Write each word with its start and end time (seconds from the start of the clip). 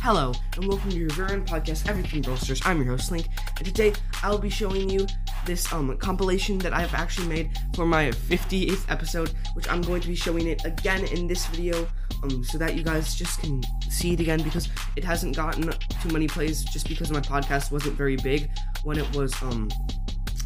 Hello, 0.00 0.32
and 0.54 0.64
welcome 0.66 0.90
to 0.90 0.96
your 0.96 1.10
very 1.10 1.32
own 1.32 1.44
podcast, 1.44 1.88
Everything 1.88 2.22
Roasters. 2.22 2.62
I'm 2.64 2.78
your 2.78 2.92
host, 2.92 3.10
Link, 3.10 3.26
and 3.56 3.66
today 3.66 3.92
I'll 4.22 4.38
be 4.38 4.48
showing 4.48 4.88
you 4.88 5.06
this 5.44 5.70
um 5.72 5.94
compilation 5.98 6.56
that 6.58 6.72
I've 6.72 6.94
actually 6.94 7.26
made 7.26 7.50
for 7.74 7.84
my 7.84 8.10
58th 8.10 8.90
episode, 8.90 9.34
which 9.54 9.68
I'm 9.68 9.82
going 9.82 10.00
to 10.00 10.08
be 10.08 10.14
showing 10.14 10.46
it 10.46 10.64
again 10.64 11.04
in 11.08 11.26
this 11.26 11.46
video, 11.48 11.86
um, 12.22 12.44
so 12.44 12.58
that 12.58 12.76
you 12.76 12.84
guys 12.84 13.16
just 13.16 13.40
can 13.40 13.60
see 13.90 14.14
it 14.14 14.20
again 14.20 14.40
because 14.42 14.68
it 14.96 15.02
hasn't 15.02 15.36
gotten 15.36 15.68
too 16.00 16.08
many 16.10 16.28
plays 16.28 16.64
just 16.64 16.88
because 16.88 17.10
my 17.10 17.20
podcast 17.20 17.72
wasn't 17.72 17.96
very 17.96 18.16
big 18.16 18.50
when 18.84 18.98
it 18.98 19.16
was 19.16 19.34
um 19.42 19.68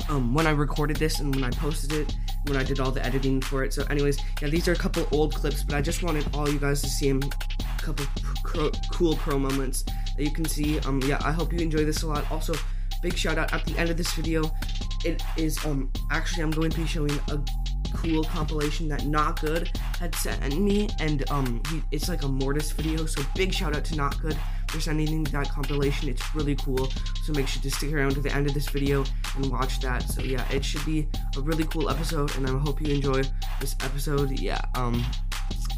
um 0.09 0.35
when 0.35 0.47
I 0.47 0.51
recorded 0.51 0.97
this 0.97 1.21
and 1.21 1.33
when 1.35 1.45
I 1.45 1.51
posted 1.51 1.93
it 1.93 2.17
when 2.47 2.57
I 2.57 2.63
did 2.63 2.81
all 2.81 2.91
the 2.91 3.05
editing 3.05 3.41
for 3.41 3.65
it. 3.65 3.73
So, 3.73 3.85
anyways, 3.85 4.19
yeah, 4.41 4.49
these 4.49 4.67
are 4.69 4.73
a 4.73 4.77
couple 4.77 5.07
old 5.13 5.35
clips, 5.35 5.63
but 5.63 5.75
I 5.75 5.81
just 5.81 6.03
wanted 6.03 6.27
all 6.35 6.49
you 6.49 6.59
guys 6.59 6.83
to 6.83 6.89
see 6.89 7.11
them. 7.13 7.23
Couple 7.83 8.07
cool 8.93 9.17
pro 9.17 9.41
moments 9.41 9.83
that 9.83 10.23
you 10.23 10.31
can 10.31 10.45
see. 10.45 10.79
Um, 10.81 11.03
yeah, 11.05 11.19
I 11.25 11.33
hope 11.33 11.53
you 11.53 11.59
enjoy 11.59 11.85
this 11.85 12.05
a 12.05 12.07
lot. 12.07 12.31
Also, 12.31 12.55
big 13.03 13.17
shout 13.17 13.39
out 13.39 13.53
at 13.53 13.65
the 13.65 13.77
end 13.77 13.91
of 13.91 13.97
this 13.97 14.13
video. 14.13 14.53
It 15.05 15.21
is 15.37 15.59
um 15.67 15.91
actually 16.13 16.45
I'm 16.45 16.53
going 16.53 16.71
to 16.71 16.77
be 16.77 16.87
showing 16.87 17.19
a 17.29 17.41
cool 17.95 18.23
compilation 18.23 18.89
that 18.89 19.05
Not 19.05 19.41
Good 19.41 19.77
had 19.99 20.15
sent 20.15 20.57
me, 20.57 20.89
and 21.01 21.29
um 21.31 21.61
he, 21.71 21.83
it's 21.91 22.09
like 22.09 22.23
a 22.23 22.29
Mortis 22.29 22.71
video. 22.71 23.05
So 23.07 23.21
big 23.35 23.53
shout 23.53 23.75
out 23.75 23.85
to 23.87 23.97
Not 23.97 24.21
Good 24.23 24.39
for 24.69 24.81
sending 24.81 25.25
that 25.25 25.51
compilation. 25.51 26.09
It's 26.09 26.23
really 26.37 26.55
cool. 26.55 26.89
So 27.25 27.33
make 27.33 27.49
sure 27.49 27.63
to 27.63 27.71
stick 27.71 27.93
around 27.93 28.15
to 28.15 28.21
the 28.21 28.33
end 28.33 28.47
of 28.47 28.55
this 28.55 28.69
video 28.69 29.05
and 29.35 29.51
watch 29.51 29.81
that. 29.81 30.05
So 30.05 30.23
yeah, 30.23 30.49
it 30.53 30.65
should 30.65 30.85
be 30.87 31.09
a 31.37 31.41
really 31.41 31.65
cool 31.65 31.91
episode, 31.91 32.37
and 32.37 32.47
I 32.47 32.57
hope 32.59 32.81
you 32.81 32.95
enjoy 32.95 33.23
this 33.61 33.75
episode. 33.81 34.39
Yeah, 34.39 34.61
um, 34.77 35.05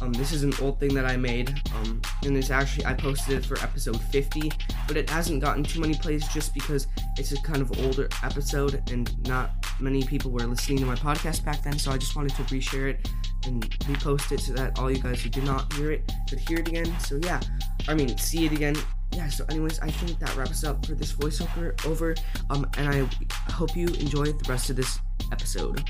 Um, 0.00 0.12
this 0.12 0.32
is 0.32 0.44
an 0.44 0.52
old 0.62 0.78
thing 0.78 0.94
that 0.94 1.04
I 1.04 1.16
made, 1.16 1.60
um, 1.74 2.00
and 2.24 2.36
it's 2.36 2.50
actually 2.50 2.86
I 2.86 2.94
posted 2.94 3.38
it 3.38 3.44
for 3.44 3.58
episode 3.58 4.00
50, 4.00 4.52
but 4.86 4.96
it 4.96 5.10
hasn't 5.10 5.40
gotten 5.42 5.64
too 5.64 5.80
many 5.80 5.94
plays 5.94 6.26
just 6.28 6.54
because 6.54 6.86
it's 7.16 7.32
a 7.32 7.42
kind 7.42 7.60
of 7.60 7.76
older 7.84 8.08
episode 8.22 8.82
and 8.92 9.26
not 9.26 9.50
many 9.80 10.04
people 10.04 10.30
were 10.30 10.40
listening 10.40 10.78
to 10.78 10.86
my 10.86 10.94
podcast 10.94 11.44
back 11.44 11.62
then. 11.62 11.78
So 11.78 11.90
I 11.90 11.98
just 11.98 12.14
wanted 12.14 12.34
to 12.36 12.42
reshare 12.44 12.90
it 12.90 13.08
and 13.44 13.68
repost 13.80 14.32
it 14.32 14.40
so 14.40 14.52
that 14.52 14.78
all 14.78 14.90
you 14.90 15.02
guys 15.02 15.22
who 15.22 15.30
did 15.30 15.44
not 15.44 15.72
hear 15.74 15.92
it 15.92 16.10
could 16.28 16.38
hear 16.38 16.58
it 16.58 16.68
again. 16.68 16.98
So 17.00 17.18
yeah, 17.22 17.40
I 17.88 17.94
mean 17.94 18.16
see 18.18 18.46
it 18.46 18.52
again. 18.52 18.76
Yeah. 19.12 19.28
So 19.28 19.44
anyways, 19.48 19.80
I 19.80 19.90
think 19.90 20.18
that 20.20 20.36
wraps 20.36 20.64
up 20.64 20.84
for 20.84 20.94
this 20.94 21.12
voiceover 21.12 21.84
over. 21.86 22.14
Um, 22.50 22.68
and 22.76 22.88
I 22.88 23.50
hope 23.50 23.76
you 23.76 23.88
enjoy 23.88 24.26
the 24.26 24.46
rest 24.48 24.70
of 24.70 24.76
this 24.76 24.98
episode. 25.32 25.82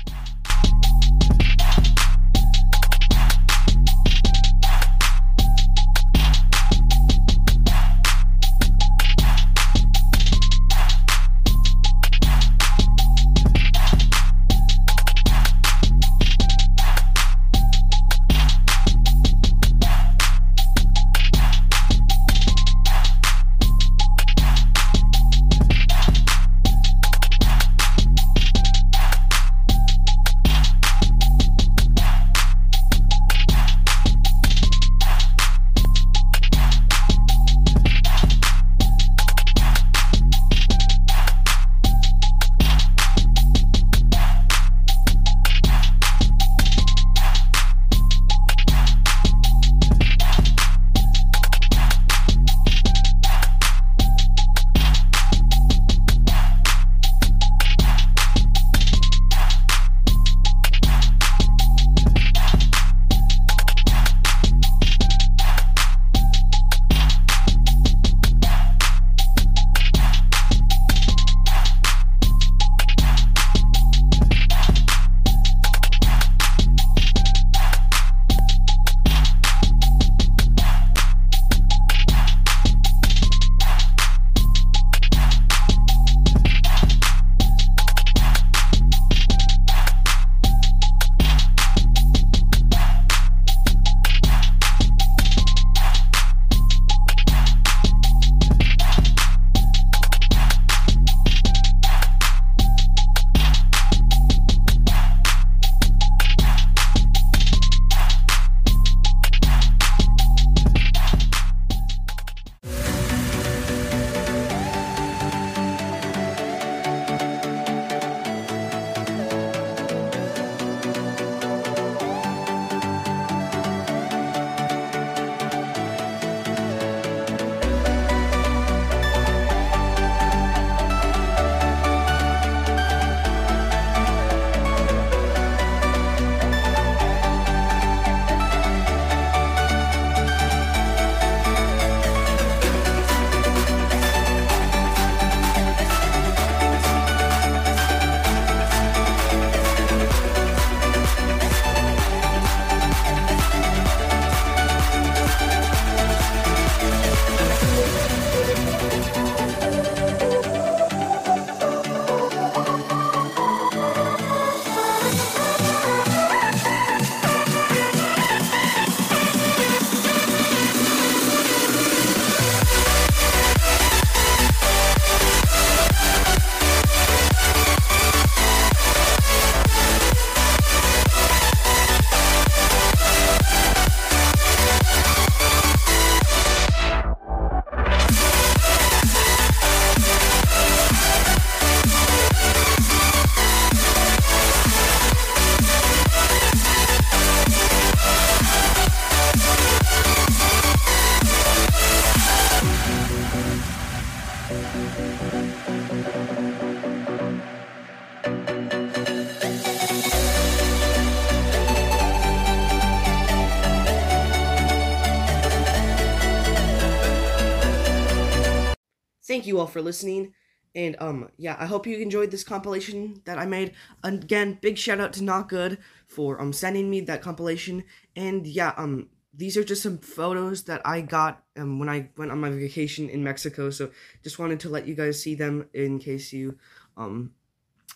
Thank 219.29 219.45
you 219.47 219.59
all 219.59 219.67
for 219.67 219.81
listening. 219.81 220.33
And 220.75 220.97
um 220.99 221.29
yeah, 221.37 221.55
I 221.57 221.65
hope 221.65 221.87
you 221.87 221.97
enjoyed 221.97 222.31
this 222.31 222.43
compilation 222.43 223.21
that 223.25 223.39
I 223.39 223.45
made. 223.45 223.73
Again, 224.03 224.57
big 224.61 224.77
shout 224.77 224.99
out 224.99 225.13
to 225.13 225.23
Not 225.23 225.47
Good 225.47 225.77
for 226.07 226.41
um 226.41 226.51
sending 226.51 226.89
me 226.89 227.01
that 227.01 227.21
compilation. 227.21 227.85
And 228.15 228.45
yeah, 228.45 228.73
um 228.75 229.07
these 229.33 229.55
are 229.55 229.63
just 229.63 229.83
some 229.83 229.99
photos 229.99 230.63
that 230.63 230.81
I 230.83 231.01
got 231.01 231.43
um 231.55 231.79
when 231.79 231.89
I 231.89 232.09
went 232.17 232.31
on 232.31 232.41
my 232.41 232.49
vacation 232.49 233.09
in 233.09 233.23
Mexico. 233.23 233.69
So 233.69 233.91
just 234.23 234.39
wanted 234.39 234.59
to 234.61 234.69
let 234.69 234.87
you 234.87 234.95
guys 234.95 235.21
see 235.21 235.35
them 235.35 235.69
in 235.73 235.99
case 235.99 236.33
you 236.33 236.57
um 236.97 237.31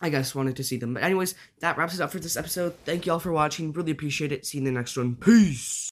I 0.01 0.09
guess 0.09 0.35
wanted 0.35 0.55
to 0.57 0.63
see 0.63 0.77
them. 0.77 0.93
But 0.95 1.03
anyways, 1.03 1.35
that 1.59 1.77
wraps 1.77 1.95
it 1.95 2.01
up 2.01 2.11
for 2.11 2.19
this 2.19 2.37
episode. 2.37 2.75
Thank 2.85 3.05
you 3.05 3.11
all 3.13 3.19
for 3.19 3.31
watching. 3.31 3.71
Really 3.71 3.91
appreciate 3.91 4.31
it. 4.31 4.45
See 4.45 4.57
you 4.57 4.61
in 4.61 4.65
the 4.65 4.79
next 4.79 4.97
one. 4.97 5.15
Peace. 5.15 5.81